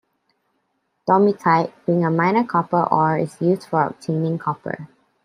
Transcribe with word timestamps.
Domeykite, 1.07 1.71
being 1.85 2.03
a 2.03 2.09
minor 2.09 2.43
copper 2.43 2.81
ore 2.81 3.19
is 3.19 3.39
used 3.39 3.67
for 3.67 3.83
obtaining 3.85 4.39
copper. 4.39 4.87